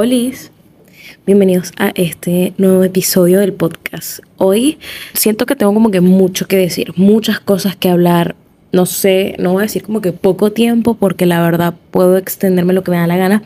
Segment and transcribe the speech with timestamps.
[0.00, 0.14] Hola,
[1.26, 4.20] bienvenidos a este nuevo episodio del podcast.
[4.36, 4.78] Hoy
[5.12, 8.36] siento que tengo como que mucho que decir, muchas cosas que hablar.
[8.70, 12.74] No sé, no voy a decir como que poco tiempo porque la verdad puedo extenderme
[12.74, 13.42] lo que me da la gana.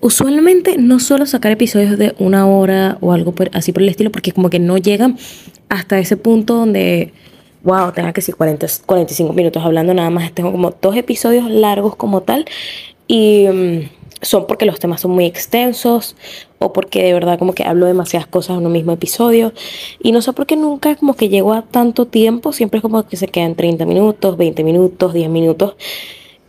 [0.00, 4.32] Usualmente no suelo sacar episodios de una hora o algo así por el estilo porque
[4.32, 5.16] como que no llegan
[5.70, 7.14] hasta ese punto donde,
[7.62, 10.32] wow, tenga que decir 40, 45 minutos hablando nada más.
[10.32, 12.44] Tengo como dos episodios largos como tal
[13.06, 13.46] y...
[14.20, 16.16] Son porque los temas son muy extensos
[16.58, 19.52] o porque de verdad como que hablo demasiadas cosas en un mismo episodio
[20.02, 23.06] y no sé por qué nunca como que llego a tanto tiempo, siempre es como
[23.06, 25.76] que se quedan 30 minutos, 20 minutos, 10 minutos.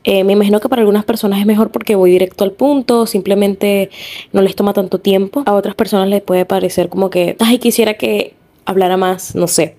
[0.03, 3.91] Eh, me imagino que para algunas personas es mejor porque voy directo al punto, simplemente
[4.31, 5.43] no les toma tanto tiempo.
[5.45, 8.33] A otras personas les puede parecer como que, ay, quisiera que
[8.65, 9.75] hablara más, no sé.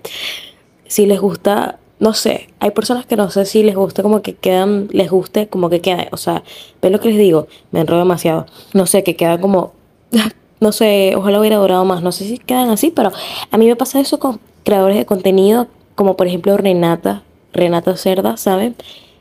[0.87, 4.34] Si les gusta no sé, hay personas que no sé si les gusta como que
[4.34, 6.42] quedan, les guste como que queda, o sea,
[6.82, 9.74] ven lo que les digo, me enredo demasiado, no sé, que queda como,
[10.60, 13.12] no sé, ojalá hubiera durado más, no sé si quedan así, pero
[13.51, 18.37] a mí me pasa eso con creadores de contenido, como por ejemplo Renata, Renata Cerda,
[18.37, 18.74] ¿saben?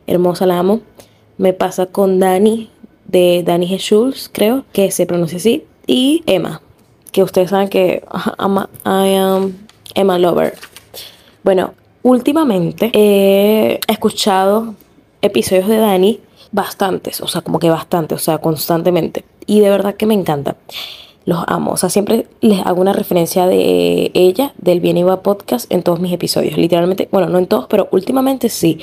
[0.08, 0.82] Hermosa la amo.
[1.38, 2.70] Me pasa con Dani,
[3.08, 4.30] de Dani G.
[4.32, 6.62] creo, que se pronuncia así, y Emma,
[7.12, 8.04] que ustedes saben que
[8.38, 9.54] ama, I am
[9.96, 10.54] Emma Lover.
[11.44, 14.76] Bueno, Últimamente he escuchado
[15.22, 16.20] episodios de Dani
[16.52, 19.26] bastantes, o sea, como que bastante, o sea, constantemente.
[19.46, 20.56] Y de verdad que me encanta.
[21.26, 21.72] Los amo.
[21.72, 26.00] O sea, siempre les hago una referencia de ella, del Bien Iba Podcast, en todos
[26.00, 26.58] mis episodios.
[26.58, 28.80] Literalmente, bueno, no en todos, pero últimamente sí.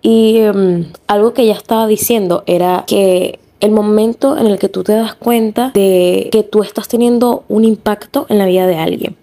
[0.00, 4.82] Y em, algo que ella estaba diciendo era que el momento en el que tú
[4.82, 9.16] te das cuenta de que tú estás teniendo un impacto en la vida de alguien.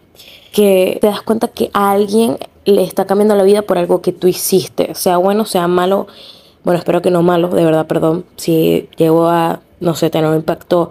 [0.53, 2.37] Que te das cuenta que alguien
[2.69, 6.07] le está cambiando la vida por algo que tú hiciste, sea bueno, sea malo.
[6.63, 10.35] Bueno, espero que no malo, de verdad, perdón, si llegó a, no sé, tener un
[10.35, 10.89] impacto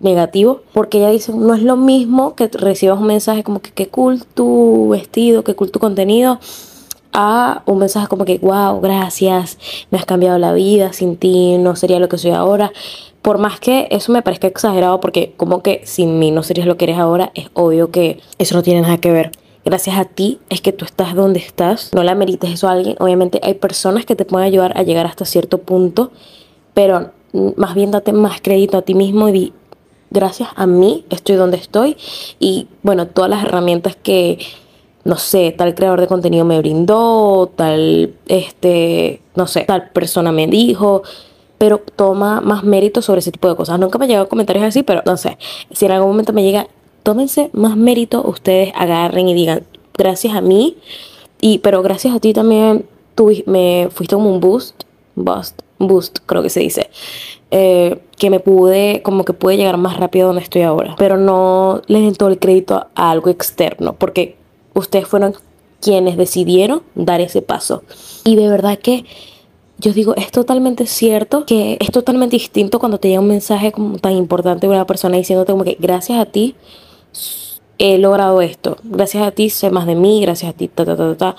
[0.00, 3.88] negativo, porque ella dice, no es lo mismo que recibas un mensaje como que qué
[3.88, 6.38] cool tu vestido, qué cool tu contenido,
[7.12, 9.58] a un mensaje como que, wow, gracias,
[9.90, 12.70] me has cambiado la vida, sin ti no sería lo que soy ahora.
[13.22, 16.76] Por más que eso me parezca exagerado, porque como que sin mí no serías lo
[16.76, 19.32] que eres ahora, es obvio que eso no tiene nada que ver
[19.68, 21.92] gracias a ti es que tú estás donde estás.
[21.92, 22.96] No la merites eso a alguien.
[23.00, 26.10] Obviamente hay personas que te pueden ayudar a llegar hasta cierto punto,
[26.72, 29.52] pero más bien date más crédito a ti mismo y
[30.10, 31.98] gracias a mí estoy donde estoy.
[32.38, 34.38] Y bueno, todas las herramientas que,
[35.04, 40.46] no sé, tal creador de contenido me brindó, tal, este, no sé, tal persona me
[40.46, 41.02] dijo
[41.58, 43.80] pero toma más mérito sobre ese tipo de cosas.
[43.80, 45.36] Nunca me han llegado comentarios así, pero no sé,
[45.72, 46.68] si en algún momento me llega,
[47.08, 49.62] tómense más mérito, ustedes agarren y digan,
[49.96, 50.76] gracias a mí,
[51.40, 54.82] y, pero gracias a ti también tú me fuiste como un boost,
[55.14, 56.90] boost, boost creo que se dice,
[57.50, 61.80] eh, que me pude, como que pude llegar más rápido donde estoy ahora, pero no
[61.86, 64.36] les den todo el crédito a algo externo, porque
[64.74, 65.34] ustedes fueron
[65.80, 67.84] quienes decidieron dar ese paso.
[68.26, 69.06] Y de verdad que
[69.78, 73.96] yo digo, es totalmente cierto que es totalmente distinto cuando te llega un mensaje como
[73.96, 76.54] tan importante de una persona diciéndote como que gracias a ti
[77.78, 78.78] he logrado esto.
[78.82, 81.36] Gracias a ti sé más de mí, gracias a ti, ta, ta, ta, ta.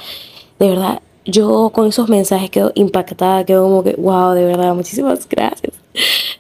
[0.58, 5.28] De verdad, yo con esos mensajes quedo impactada, quedo como que, wow, de verdad, muchísimas
[5.28, 5.74] gracias.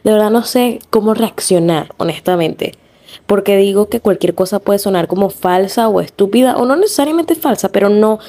[0.03, 2.73] De verdad no sé cómo reaccionar, honestamente.
[3.27, 7.69] Porque digo que cualquier cosa puede sonar como falsa o estúpida, o no necesariamente falsa,
[7.69, 8.19] pero no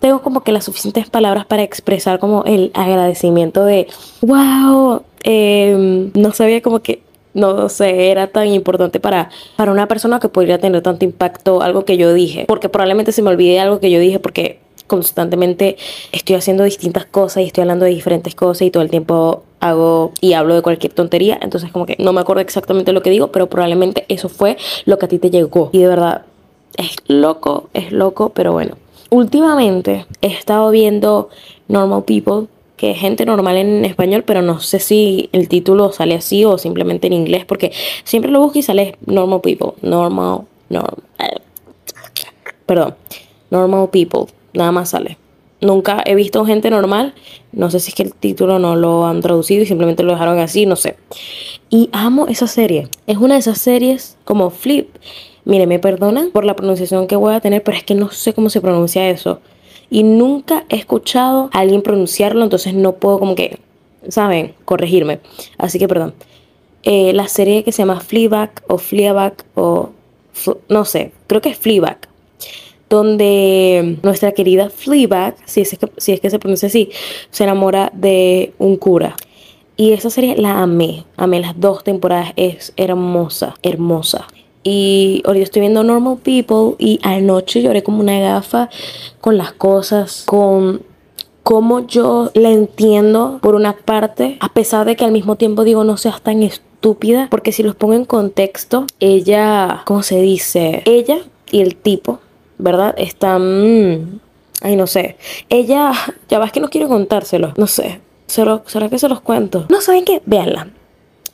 [0.00, 3.86] tengo como que las suficientes palabras para expresar como el agradecimiento de,
[4.22, 7.02] wow, em, no sabía como que
[7.34, 11.84] no sé, era tan importante para, para una persona que podría tener tanto impacto algo
[11.84, 12.44] que yo dije.
[12.46, 15.76] Porque probablemente se me olvide algo que yo dije porque constantemente
[16.10, 20.12] estoy haciendo distintas cosas y estoy hablando de diferentes cosas y todo el tiempo hago
[20.20, 21.38] y hablo de cualquier tontería.
[21.40, 24.98] Entonces como que no me acuerdo exactamente lo que digo, pero probablemente eso fue lo
[24.98, 25.70] que a ti te llegó.
[25.72, 26.22] Y de verdad,
[26.76, 28.76] es loco, es loco, pero bueno.
[29.10, 31.30] Últimamente he estado viendo
[31.68, 32.48] Normal People
[32.80, 36.56] que es gente normal en español, pero no sé si el título sale así o
[36.56, 37.72] simplemente en inglés, porque
[38.04, 40.96] siempre lo busco y sale normal people, normal, normal,
[42.64, 42.94] perdón,
[43.50, 45.18] normal people, nada más sale.
[45.60, 47.12] Nunca he visto gente normal,
[47.52, 50.38] no sé si es que el título no lo han traducido y simplemente lo dejaron
[50.38, 50.96] así, no sé.
[51.68, 54.88] Y amo esa serie, es una de esas series como Flip.
[55.44, 58.32] Mire, me perdonan por la pronunciación que voy a tener, pero es que no sé
[58.32, 59.40] cómo se pronuncia eso
[59.90, 63.58] y nunca he escuchado a alguien pronunciarlo, entonces no puedo como que,
[64.08, 64.54] ¿saben?
[64.64, 65.18] Corregirme.
[65.58, 66.14] Así que perdón.
[66.82, 69.90] Eh, la serie que se llama Fleabag o Fleabag o
[70.68, 71.98] no sé, creo que es Fleabag,
[72.88, 76.90] donde nuestra querida Fleabag, si es que, si es que se pronuncia así,
[77.30, 79.16] se enamora de un cura.
[79.76, 84.26] Y esa serie la amé, amé las dos temporadas, es hermosa, hermosa.
[84.62, 88.68] Y ahorita estoy viendo Normal People y anoche lloré como una gafa
[89.20, 90.82] con las cosas, con
[91.42, 95.84] cómo yo la entiendo por una parte, a pesar de que al mismo tiempo digo
[95.84, 100.82] no seas tan estúpida, porque si los pongo en contexto, ella, ¿cómo se dice?
[100.84, 101.18] Ella
[101.50, 102.20] y el tipo,
[102.58, 102.94] ¿verdad?
[102.98, 104.20] Están...
[104.62, 105.16] Ay, no sé.
[105.48, 105.92] Ella,
[106.28, 108.00] ya vas que no quiero contárselo, no sé.
[108.26, 109.66] ¿Será, ¿Será que se los cuento?
[109.70, 110.20] No, ¿saben qué?
[110.26, 110.68] Véanla.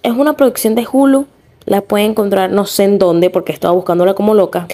[0.02, 1.26] Es una producción de Hulu
[1.66, 4.66] la pueden encontrar no sé en dónde porque estaba buscándola como loca.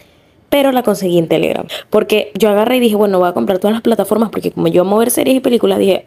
[0.51, 1.67] Pero la conseguí en Telegram.
[1.89, 4.29] Porque yo agarré y dije, bueno, voy a comprar todas las plataformas.
[4.29, 6.05] Porque como yo amo ver series y películas, dije,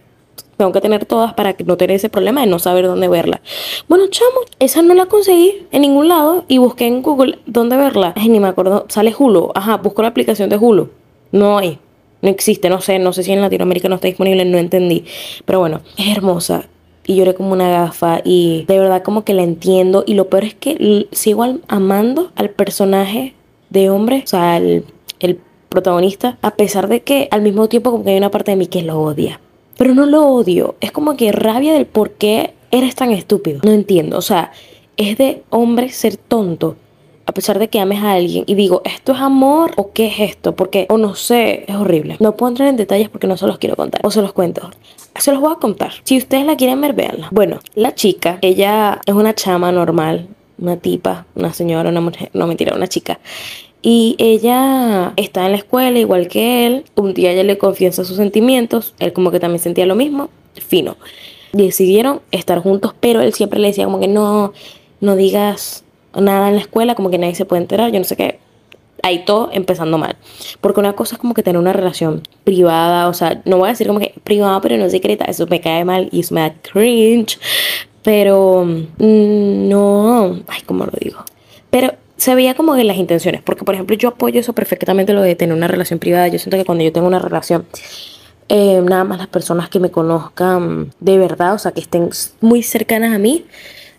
[0.58, 3.42] tengo que tener todas para no tener ese problema de no saber dónde verla.
[3.88, 8.14] Bueno, chamo, esa no la conseguí en ningún lado y busqué en Google dónde verla.
[8.16, 8.86] Ay, ni me acuerdo.
[8.88, 9.52] Sale Hulu.
[9.56, 10.92] Ajá, busco la aplicación de Hulu.
[11.32, 11.80] No hay.
[12.22, 15.06] No existe, no sé, no sé si en Latinoamérica no está disponible, no entendí.
[15.46, 16.70] Pero bueno, es hermosa
[17.06, 20.44] y lloré como una gafa y de verdad como que la entiendo y lo peor
[20.44, 23.36] es que sigo amando al personaje
[23.69, 24.86] de hombre, o sea, el,
[25.19, 28.57] el protagonista, a pesar de que al mismo tiempo como que hay una parte de
[28.57, 29.40] mí que lo odia.
[29.78, 33.60] Pero no lo odio, es como que rabia del por qué eres tan estúpido.
[33.63, 34.51] No entiendo, o sea,
[34.98, 36.78] es de hombre ser tonto
[37.25, 40.19] a pesar de que ames a alguien y digo, ¿esto es amor o qué es
[40.19, 40.56] esto?
[40.56, 42.18] Porque, o no sé, es horrible.
[42.19, 44.01] No puedo entrar en detalles porque no se los quiero contar.
[44.04, 44.69] O se los cuento.
[45.18, 45.92] Se los voy a contar.
[46.04, 47.30] Si ustedes la quieren ver, véanla.
[47.31, 50.27] Bueno, la chica, ella es una chama normal,
[50.60, 53.19] una tipa, una señora, una mujer, no mentira, una chica.
[53.81, 56.86] Y ella está en la escuela igual que él.
[56.95, 58.94] Un día ella le confiesa sus sentimientos.
[59.00, 60.30] Él como que también sentía lo mismo.
[60.54, 60.98] Fino.
[61.54, 64.54] Decidieron estar juntos, pero él siempre le decía como que no,
[65.01, 65.85] no digas
[66.21, 68.39] nada en la escuela, como que nadie se puede enterar, yo no sé qué.
[69.03, 70.15] Ahí todo empezando mal.
[70.62, 73.71] Porque una cosa es como que tener una relación privada, o sea, no voy a
[73.71, 76.53] decir como que privada, pero no secreta, eso me cae mal y eso me da
[76.53, 77.39] cringe.
[78.03, 81.23] Pero mm, no, ay, ¿cómo lo digo?
[81.69, 85.21] Pero se veía como que las intenciones, porque por ejemplo yo apoyo eso perfectamente lo
[85.21, 86.27] de tener una relación privada.
[86.27, 87.65] Yo siento que cuando yo tengo una relación,
[88.47, 92.09] eh, nada más las personas que me conozcan de verdad, o sea, que estén
[92.41, 93.45] muy cercanas a mí,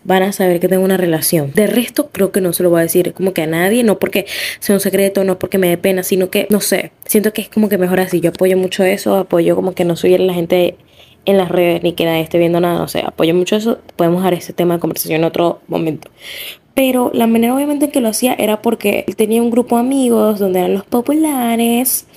[0.03, 1.51] van a saber que tengo una relación.
[1.53, 3.99] De resto, creo que no se lo voy a decir como que a nadie, no
[3.99, 4.25] porque
[4.59, 7.49] sea un secreto, no porque me dé pena, sino que, no sé, siento que es
[7.49, 8.21] como que mejor así.
[8.21, 10.77] Yo apoyo mucho eso, apoyo como que no soy la gente
[11.25, 13.79] en las redes ni que nadie esté viendo nada, no sé, apoyo mucho eso.
[13.95, 16.09] Podemos dejar ese tema de conversación en otro momento.
[16.73, 20.39] Pero la manera obviamente en que lo hacía era porque tenía un grupo de amigos
[20.39, 22.07] donde eran los populares.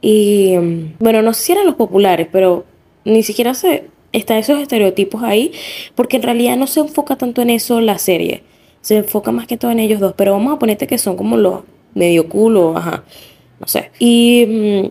[0.00, 0.54] Y
[0.98, 2.64] bueno, no sé si eran los populares, pero
[3.04, 5.52] ni siquiera sé están esos estereotipos ahí,
[5.94, 8.42] porque en realidad no se enfoca tanto en eso la serie,
[8.80, 11.36] se enfoca más que todo en ellos dos, pero vamos a ponerte que son como
[11.36, 11.62] los
[11.94, 13.04] medio culo, ajá,
[13.60, 13.90] no sé.
[13.98, 14.90] Y mm,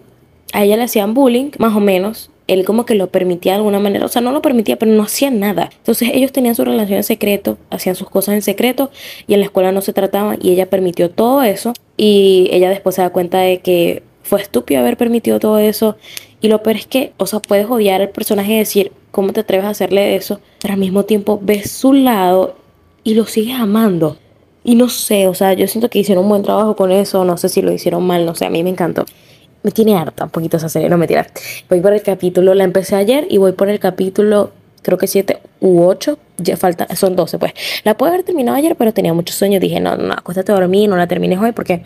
[0.54, 3.80] a ella le hacían bullying, más o menos, él como que lo permitía de alguna
[3.80, 5.70] manera, o sea, no lo permitía, pero no hacían nada.
[5.78, 8.92] Entonces ellos tenían su relación en secreto, hacían sus cosas en secreto
[9.28, 12.96] y en la escuela no se trataban y ella permitió todo eso y ella después
[12.96, 15.98] se da cuenta de que fue estúpido haber permitido todo eso
[16.42, 19.42] y lo peor es que, o sea, puedes odiar al personaje y decir, ¿cómo te
[19.42, 20.42] atreves a hacerle eso?
[20.60, 22.56] Pero al mismo tiempo ves su lado
[23.04, 24.18] y lo sigues amando.
[24.64, 27.38] Y no sé, o sea, yo siento que hicieron un buen trabajo con eso, no
[27.38, 29.06] sé si lo hicieron mal, no sé, a mí me encantó.
[29.62, 31.28] Me tiene harta un poquito esa serie, no me tiras.
[31.70, 34.52] Voy por el capítulo, la empecé ayer y voy por el capítulo,
[34.82, 37.54] creo que 7 u 8, ya falta, son 12 pues.
[37.84, 40.90] La pude haber terminado ayer, pero tenía muchos sueños, dije, no, no, acuéstate a dormir,
[40.90, 41.84] no la termines hoy porque...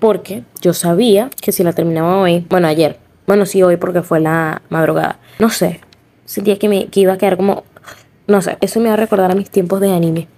[0.00, 4.20] Porque yo sabía que si la terminaba hoy, bueno, ayer, bueno, sí, hoy porque fue
[4.20, 5.18] la madrugada.
[5.40, 5.80] No sé,
[6.28, 7.64] sentía que, me, iba a quedar como...
[8.26, 10.28] No sé, eso me va a recordar a mis tiempos de anime.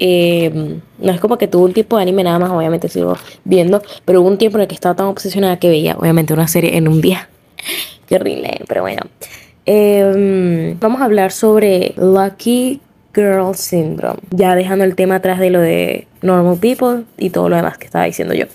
[0.00, 3.82] Eh, no es como que tuve un tiempo de anime nada más, obviamente sigo viendo,
[4.04, 6.76] pero hubo un tiempo en el que estaba tan obsesionada que veía, obviamente, una serie
[6.76, 7.28] en un día.
[8.08, 9.02] Qué horrible, pero bueno.
[9.66, 12.80] Eh, vamos a hablar sobre Lucky
[13.14, 17.56] Girl Syndrome, ya dejando el tema atrás de lo de Normal People y todo lo
[17.56, 18.46] demás que estaba diciendo yo.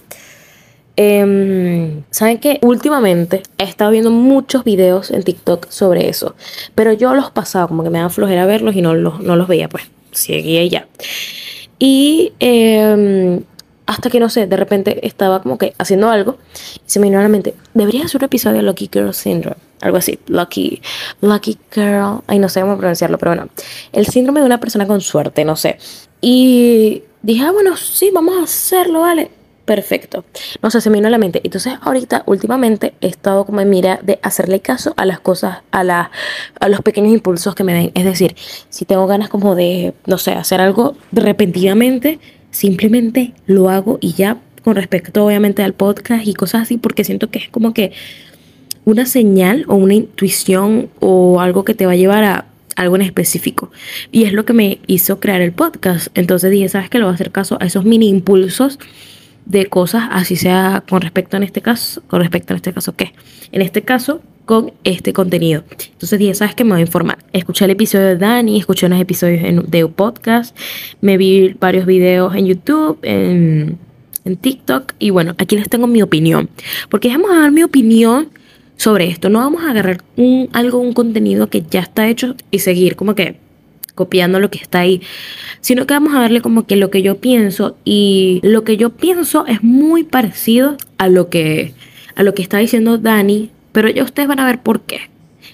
[0.95, 6.35] Eh, Saben que últimamente he estado viendo muchos videos en TikTok sobre eso,
[6.75, 9.47] pero yo los pasaba como que me daba flojera verlos y no los, no los
[9.47, 10.87] veía, pues seguía ya.
[11.79, 13.41] Y em,
[13.87, 16.37] hasta que no sé, de repente estaba como que haciendo algo
[16.75, 19.57] y se me vino a la mente, debería hacer un episodio de Lucky Girl Syndrome,
[19.81, 20.83] algo así, Lucky,
[21.21, 23.49] Lucky Girl, ay no sé cómo pronunciarlo, pero bueno,
[23.91, 25.79] el síndrome de una persona con suerte, no sé.
[26.21, 30.25] Y dije, ah, bueno, sí, vamos a hacerlo, vale perfecto.
[30.61, 31.41] No sé, se me vino a la mente.
[31.43, 35.83] Entonces, ahorita, últimamente, he estado como en mira de hacerle caso a las cosas, a,
[35.83, 36.11] la,
[36.59, 37.91] a los pequeños impulsos que me den.
[37.93, 38.35] Es decir,
[38.69, 42.19] si tengo ganas como de, no sé, hacer algo repentinamente,
[42.51, 47.29] simplemente lo hago y ya, con respecto obviamente al podcast y cosas así, porque siento
[47.29, 47.91] que es como que
[48.85, 53.03] una señal o una intuición o algo que te va a llevar a algo en
[53.03, 53.71] específico.
[54.11, 56.07] Y es lo que me hizo crear el podcast.
[56.15, 56.97] Entonces dije, ¿sabes qué?
[56.97, 58.79] Le voy a hacer caso a esos mini impulsos
[59.45, 63.13] de cosas, así sea con respecto en este caso, con respecto en este caso, ¿qué?
[63.51, 65.63] En este caso, con este contenido.
[65.91, 66.63] Entonces dije, ¿sabes qué?
[66.63, 67.17] Me voy a informar.
[67.31, 70.55] Escuché el episodio de Dani, escuché unos episodios en, de podcast,
[71.01, 73.77] me vi varios videos en YouTube, en,
[74.25, 76.49] en TikTok, y bueno, aquí les tengo mi opinión.
[76.89, 78.29] Porque vamos a dar mi opinión
[78.75, 79.29] sobre esto.
[79.29, 83.15] No vamos a agarrar un, algo, un contenido que ya está hecho y seguir como
[83.15, 83.37] que
[83.95, 85.01] copiando lo que está ahí,
[85.61, 88.91] sino que vamos a darle como que lo que yo pienso y lo que yo
[88.91, 91.73] pienso es muy parecido a lo que
[92.15, 95.01] a lo que está diciendo Dani, pero ya ustedes van a ver por qué.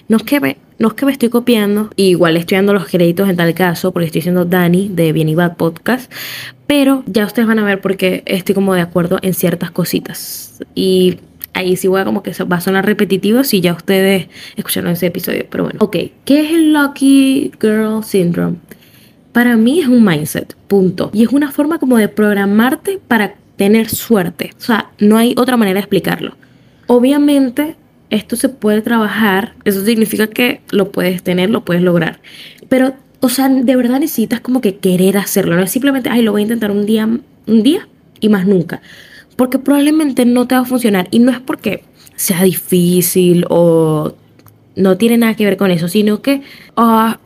[0.08, 3.28] No es que me, no es que me estoy copiando, igual estoy dando los créditos
[3.28, 6.12] en tal caso, porque estoy diciendo Dani de Bien y Bad Podcast,
[6.66, 10.62] pero ya ustedes van a ver por qué estoy como de acuerdo en ciertas cositas.
[10.74, 11.18] Y
[11.54, 15.06] ahí sí voy a como que va a sonar repetitivo si ya ustedes escucharon ese
[15.06, 15.46] episodio.
[15.50, 18.56] Pero bueno, ok, ¿qué es el Lucky Girl Syndrome?
[19.32, 21.10] Para mí es un mindset, punto.
[21.12, 24.52] Y es una forma como de programarte para tener suerte.
[24.58, 26.36] O sea, no hay otra manera de explicarlo.
[26.86, 27.76] Obviamente,
[28.08, 32.20] esto se puede trabajar, eso significa que lo puedes tener, lo puedes lograr.
[32.68, 35.54] Pero, o sea, de verdad necesitas como que querer hacerlo.
[35.54, 37.86] No es simplemente, ay, lo voy a intentar un día, un día
[38.18, 38.82] y más nunca
[39.40, 41.08] porque probablemente no te va a funcionar.
[41.10, 41.82] Y no es porque
[42.14, 44.12] sea difícil o
[44.76, 46.42] no tiene nada que ver con eso, sino que
[46.76, 47.18] ah,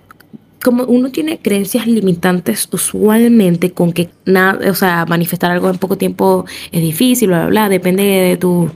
[0.62, 5.99] como uno tiene creencias limitantes usualmente con que nada, o sea, manifestar algo en poco
[5.99, 8.71] tiempo es difícil, bla, bla, bla, depende de tu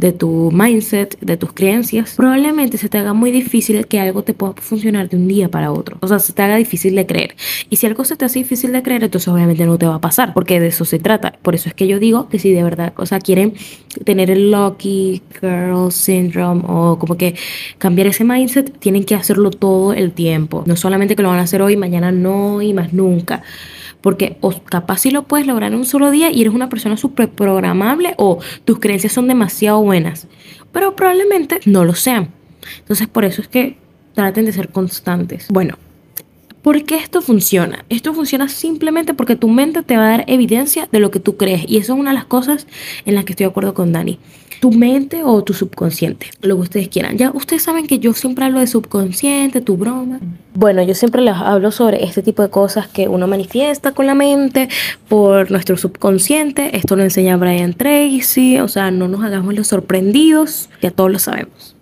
[0.00, 4.32] de tu mindset, de tus creencias, probablemente se te haga muy difícil que algo te
[4.32, 5.98] pueda funcionar de un día para otro.
[6.00, 7.36] O sea, se te haga difícil de creer.
[7.68, 10.00] Y si algo se te hace difícil de creer, entonces obviamente no te va a
[10.00, 11.34] pasar, porque de eso se trata.
[11.42, 13.52] Por eso es que yo digo que si de verdad, o sea, quieren
[14.06, 17.34] tener el Lucky Girl Syndrome o como que
[17.76, 20.64] cambiar ese mindset, tienen que hacerlo todo el tiempo.
[20.64, 23.42] No solamente que lo van a hacer hoy, mañana no y más nunca.
[24.00, 26.96] Porque o capaz si lo puedes lograr en un solo día y eres una persona
[26.96, 30.26] súper programable o tus creencias son demasiado buenas.
[30.72, 32.30] Pero probablemente no lo sean.
[32.78, 33.76] Entonces por eso es que
[34.14, 35.48] traten de ser constantes.
[35.48, 35.76] Bueno,
[36.62, 37.86] ¿Por qué esto funciona?
[37.88, 41.38] Esto funciona simplemente porque tu mente te va a dar evidencia de lo que tú
[41.38, 41.64] crees.
[41.66, 42.66] Y eso es una de las cosas
[43.06, 44.18] en las que estoy de acuerdo con Dani.
[44.60, 47.16] Tu mente o tu subconsciente, lo que ustedes quieran.
[47.16, 50.20] Ya ustedes saben que yo siempre hablo de subconsciente, tu broma.
[50.54, 54.14] Bueno, yo siempre les hablo sobre este tipo de cosas que uno manifiesta con la
[54.14, 54.68] mente
[55.08, 56.76] por nuestro subconsciente.
[56.76, 58.58] Esto lo enseña Brian Tracy.
[58.58, 61.74] O sea, no nos hagamos los sorprendidos, ya todos lo sabemos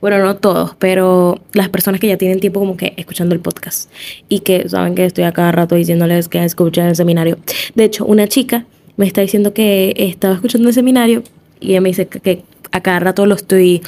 [0.00, 3.90] bueno, no todos, pero las personas que ya tienen tiempo como que escuchando el podcast
[4.28, 7.38] y que saben que estoy a cada rato diciéndoles que escuchan el seminario.
[7.74, 8.64] De hecho, una chica
[8.96, 11.24] me está diciendo que estaba escuchando el seminario
[11.60, 13.82] y ella me dice que, a cada rato lo estoy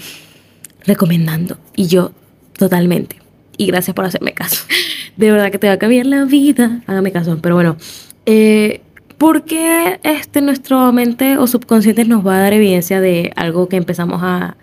[0.86, 2.12] recomendando y yo
[2.56, 3.16] totalmente.
[3.58, 4.64] Y gracias por hacerme caso.
[5.16, 6.80] De verdad que te va a cambiar la vida.
[6.86, 7.38] Hágame caso.
[7.42, 7.76] Pero bueno,
[8.24, 8.80] eh,
[9.18, 13.76] ¿por qué este, nuestro mente o subconsciente nos va a dar evidencia de algo que
[13.76, 14.56] empezamos a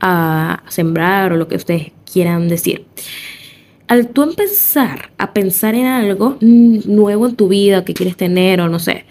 [0.00, 2.86] a sembrar o lo que ustedes quieran decir.
[3.86, 8.68] Al tú empezar a pensar en algo nuevo en tu vida que quieres tener o
[8.68, 9.04] no sé,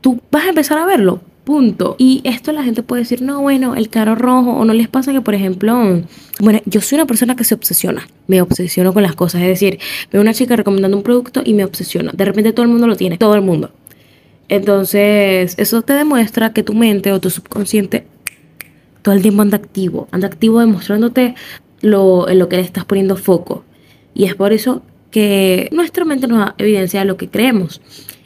[0.00, 1.96] tú vas a empezar a verlo, punto.
[1.98, 5.12] Y esto la gente puede decir, no, bueno, el carro rojo, o no les pasa
[5.12, 6.02] que, por ejemplo,
[6.40, 9.78] bueno, yo soy una persona que se obsesiona, me obsesiono con las cosas, es decir,
[10.10, 12.96] veo una chica recomendando un producto y me obsesiono, de repente todo el mundo lo
[12.96, 13.70] tiene, todo el mundo.
[14.48, 18.06] Entonces, eso te demuestra que tu mente o tu subconsciente
[19.02, 21.34] todo el tiempo anda activo, anda activo demostrándote
[21.82, 23.62] lo, en lo que le estás poniendo foco.
[24.14, 27.82] Y es por eso que nuestra mente nos evidencia de lo que creemos.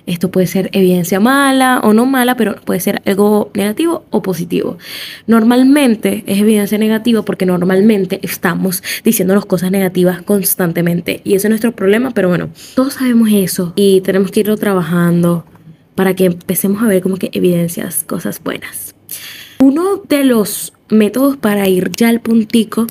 [0.09, 4.79] Esto puede ser evidencia mala o no mala, pero puede ser algo negativo o positivo.
[5.27, 11.21] Normalmente es evidencia negativa porque normalmente estamos diciéndonos cosas negativas constantemente.
[11.25, 15.45] Y ese es nuestro problema, pero bueno, todos sabemos eso y tenemos que irlo trabajando
[15.95, 18.95] para que empecemos a ver como que evidencias cosas buenas.
[19.59, 22.87] Uno de los métodos para ir ya al puntico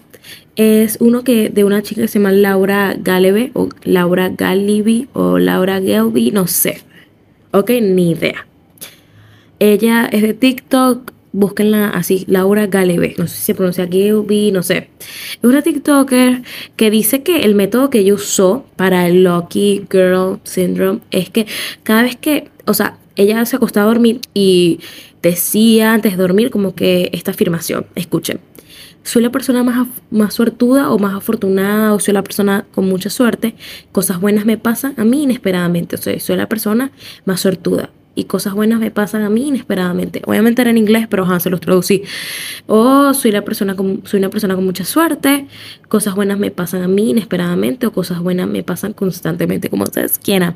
[0.55, 5.39] es uno que de una chica que se llama Laura Galeve o Laura Galibi o
[5.39, 6.83] Laura Gelby, no sé.
[7.51, 8.45] Ok, ni idea.
[9.59, 14.63] Ella es de TikTok, búsquenla así, Laura Galeve, no sé si se pronuncia Gelby, no
[14.63, 14.89] sé.
[14.99, 16.43] Es una TikToker
[16.75, 21.47] que dice que el método que ella usó para el Lucky Girl Syndrome es que
[21.83, 24.79] cada vez que, o sea, ella se acostaba a dormir y
[25.21, 28.39] decía antes de dormir como que esta afirmación, escuchen,
[29.07, 33.09] soy la persona más, más suertuda o más afortunada o soy la persona con mucha
[33.09, 33.55] suerte,
[33.93, 36.91] cosas buenas me pasan a mí inesperadamente, o sea, soy la persona
[37.25, 37.89] más suertuda.
[38.19, 40.23] y cosas buenas me pasan a mí inesperadamente.
[40.25, 42.01] Obviamente era en inglés, pero ajá, se los traducí.
[42.65, 45.45] O soy, la persona soy una persona con mucha suerte,
[45.87, 50.17] cosas buenas me pasan a mí inesperadamente o cosas buenas me pasan constantemente, como ustedes
[50.17, 50.55] quieran.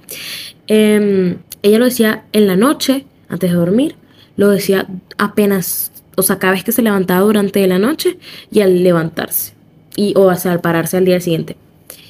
[0.66, 3.96] Em, ella lo decía en la noche, antes de dormir,
[4.38, 4.88] lo decía
[5.20, 5.92] apenas,
[6.22, 8.18] o sea, cada vez que se levantaba durante la noche
[8.52, 9.54] y al levantarse,
[9.96, 11.58] y, o sea, al pararse al día siguiente.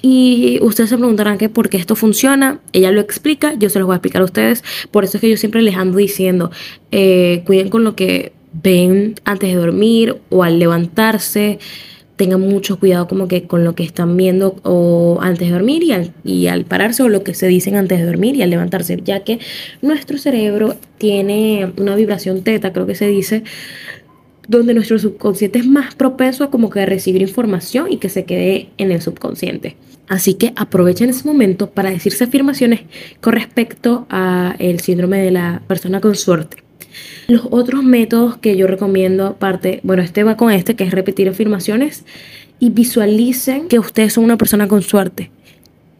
[0.01, 2.59] Y ustedes se preguntarán que por qué esto funciona.
[2.73, 4.63] Ella lo explica, yo se los voy a explicar a ustedes.
[4.89, 6.51] Por eso es que yo siempre les ando diciendo,
[6.91, 11.59] eh, cuiden con lo que ven antes de dormir o al levantarse.
[12.15, 15.91] Tengan mucho cuidado como que con lo que están viendo o antes de dormir y
[15.91, 18.99] al, y al pararse o lo que se dicen antes de dormir y al levantarse,
[19.03, 19.39] ya que
[19.81, 23.43] nuestro cerebro tiene una vibración teta, creo que se dice,
[24.51, 28.69] donde nuestro subconsciente es más propenso a como que recibir información y que se quede
[28.77, 29.77] en el subconsciente.
[30.09, 32.81] Así que aprovechen ese momento para decirse afirmaciones
[33.21, 36.63] con respecto a el síndrome de la persona con suerte.
[37.27, 41.29] Los otros métodos que yo recomiendo, aparte, bueno, este va con este, que es repetir
[41.29, 42.03] afirmaciones
[42.59, 45.31] y visualicen que ustedes son una persona con suerte.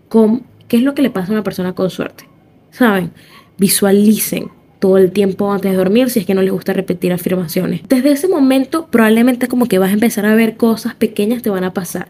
[0.09, 2.25] Con, ¿Qué es lo que le pasa a una persona con suerte?
[2.71, 3.11] ¿Saben?
[3.57, 4.49] Visualicen
[4.81, 7.81] todo el tiempo antes de dormir si es que no les gusta repetir afirmaciones.
[7.87, 11.63] Desde ese momento probablemente como que vas a empezar a ver cosas pequeñas te van
[11.63, 12.09] a pasar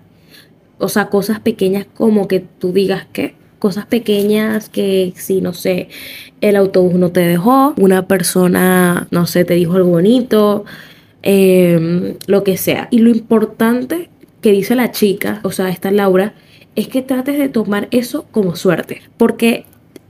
[0.82, 5.90] o sea, cosas pequeñas como que tú digas que, cosas pequeñas que si, no sé,
[6.42, 10.66] el autobús no te dejó, una persona, no sé, te dijo algo bonito,
[11.22, 12.88] em, lo que sea.
[12.90, 14.10] Y lo importante
[14.42, 16.34] que dice la chica, o sea, esta Laura,
[16.76, 19.04] es que trates de tomar eso como suerte.
[19.18, 19.66] Porque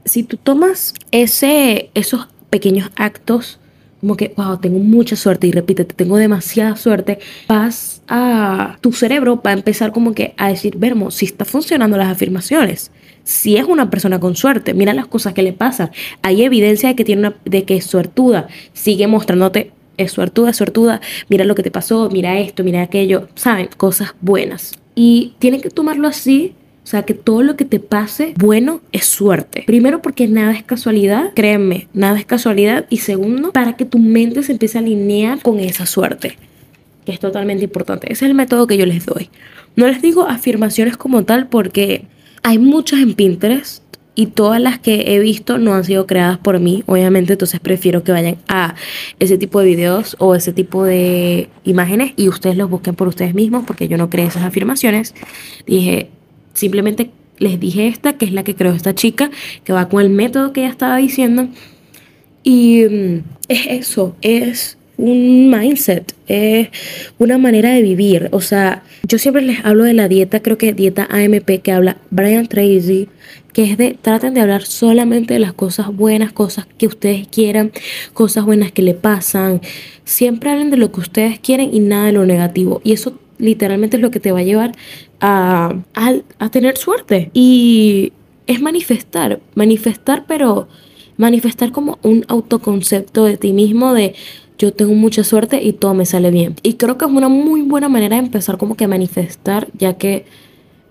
[0.05, 3.59] si tú tomas ese, esos pequeños actos
[4.01, 9.39] como que, wow, tengo mucha suerte y repítete, tengo demasiada suerte, vas a tu cerebro
[9.45, 12.91] va a empezar como que a decir, vermo, si está funcionando las afirmaciones,
[13.23, 15.91] si es una persona con suerte, mira las cosas que le pasan,
[16.23, 20.99] hay evidencia de que tiene de que es suertuda, sigue mostrándote es suertuda, es suertuda,
[21.29, 24.79] mira lo que te pasó, mira esto, mira aquello, saben, cosas buenas.
[24.95, 29.05] Y tienen que tomarlo así o sea, que todo lo que te pase bueno es
[29.05, 29.63] suerte.
[29.67, 32.85] Primero porque nada es casualidad, créeme, nada es casualidad.
[32.89, 36.37] Y segundo, para que tu mente se empiece a alinear con esa suerte,
[37.05, 38.11] que es totalmente importante.
[38.11, 39.29] Ese es el método que yo les doy.
[39.75, 42.05] No les digo afirmaciones como tal porque
[42.43, 43.83] hay muchas en Pinterest
[44.15, 48.03] y todas las que he visto no han sido creadas por mí, obviamente, entonces prefiero
[48.03, 48.75] que vayan a
[49.19, 53.33] ese tipo de videos o ese tipo de imágenes y ustedes los busquen por ustedes
[53.33, 55.13] mismos porque yo no creé esas afirmaciones.
[55.65, 56.09] Dije,
[56.53, 59.31] Simplemente les dije esta, que es la que creó esta chica,
[59.63, 61.47] que va con el método que ella estaba diciendo.
[62.43, 66.69] Y mm, es eso, es un mindset, es
[67.17, 68.29] una manera de vivir.
[68.31, 71.97] O sea, yo siempre les hablo de la dieta, creo que dieta AMP que habla
[72.11, 73.09] Brian Tracy,
[73.53, 77.71] que es de traten de hablar solamente de las cosas buenas, cosas que ustedes quieran,
[78.13, 79.61] cosas buenas que le pasan.
[80.05, 82.81] Siempre hablen de lo que ustedes quieren y nada de lo negativo.
[82.83, 84.71] Y eso literalmente es lo que te va a llevar
[85.19, 87.31] a, a, tener suerte.
[87.33, 88.13] Y
[88.47, 90.67] es manifestar, manifestar, pero
[91.17, 94.15] manifestar como un autoconcepto de ti mismo de
[94.57, 96.55] yo tengo mucha suerte y todo me sale bien.
[96.63, 99.97] Y creo que es una muy buena manera de empezar como que a manifestar, ya
[99.97, 100.25] que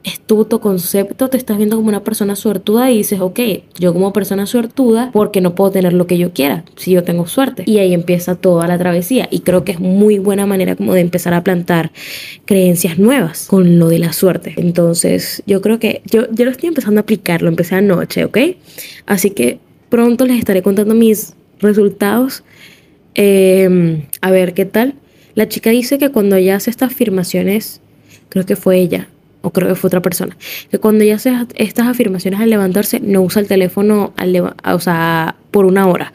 [0.03, 3.41] es tu autoconcepto, te estás viendo como una persona suertuda y dices, ok,
[3.79, 7.27] yo como persona suertuda, porque no puedo tener lo que yo quiera si yo tengo
[7.27, 7.65] suerte?
[7.67, 11.01] Y ahí empieza toda la travesía y creo que es muy buena manera como de
[11.01, 11.93] empezar a plantar
[12.47, 14.55] creencias nuevas con lo de la suerte.
[14.57, 18.39] Entonces, yo creo que yo, yo lo estoy empezando a aplicar, lo empecé anoche, ¿ok?
[19.05, 19.59] Así que
[19.91, 22.43] pronto les estaré contando mis resultados.
[23.15, 24.95] Em, a ver qué tal.
[25.35, 27.81] La chica dice que cuando ella hace estas afirmaciones,
[28.29, 29.09] creo que fue ella,
[29.43, 30.37] o creo que fue otra persona,
[30.71, 35.37] que cuando ella hace estas afirmaciones al levantarse, no usa el teléfono al o sea,
[35.51, 36.13] por una hora.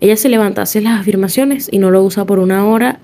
[0.00, 3.00] Ella se levanta, hace las afirmaciones y no lo usa por una hora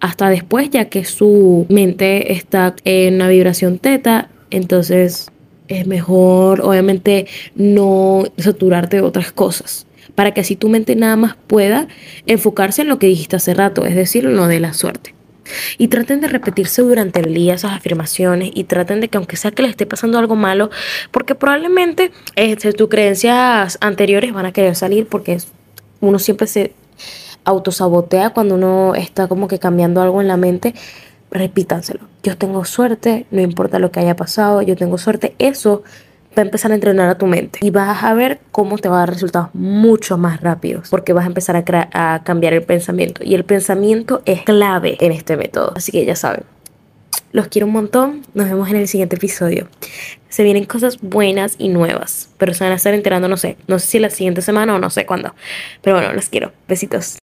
[0.00, 5.30] hasta después, ya que su mente está en una vibración teta, entonces
[5.66, 11.36] es mejor, obviamente, no saturarte de otras cosas para que así tu mente nada más
[11.46, 11.86] pueda
[12.26, 15.14] enfocarse en lo que dijiste hace rato, es decir, lo de la suerte.
[15.78, 19.50] Y traten de repetirse durante el día esas afirmaciones y traten de que aunque sea
[19.50, 20.70] que les esté pasando algo malo,
[21.10, 25.38] porque probablemente este, tus creencias anteriores van a querer salir porque
[26.00, 26.72] uno siempre se
[27.44, 30.74] autosabotea cuando uno está como que cambiando algo en la mente.
[31.30, 32.00] Repítanselo.
[32.22, 35.34] Yo tengo suerte, no importa lo que haya pasado, yo tengo suerte.
[35.38, 35.82] Eso
[36.36, 38.96] va a empezar a entrenar a tu mente y vas a ver cómo te va
[38.96, 43.34] a dar resultados mucho más rápidos porque vas a empezar a, cambiar el pensamiento y
[43.34, 45.72] el pensamiento es clave en este método.
[45.76, 46.42] Así que ya saben.
[47.32, 48.22] los quiero un montón.
[48.34, 49.68] Nos vemos en el siguiente episodio.
[50.28, 53.78] Se vienen cosas buenas y nuevas, pero se van a estar enterando, no sé, no
[53.78, 55.34] sé si la siguiente semana o no sé cuándo.
[55.82, 56.52] Pero bueno, los quiero.
[56.68, 57.16] Besitos.